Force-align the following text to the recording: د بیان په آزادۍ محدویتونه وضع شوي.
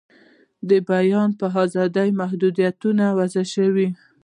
د 0.69 0.71
بیان 0.89 1.29
په 1.39 1.45
آزادۍ 1.63 2.09
محدویتونه 2.21 3.05
وضع 3.17 3.43
شوي. 3.55 3.87